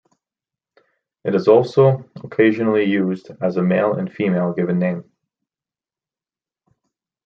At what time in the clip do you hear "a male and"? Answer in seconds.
3.57-4.11